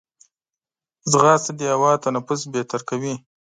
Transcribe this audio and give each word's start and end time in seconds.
ځغاسته 1.11 1.51
د 1.59 1.61
هوا 1.75 1.91
تنفس 2.03 2.41
بهتر 2.53 2.81
کوي 2.89 3.15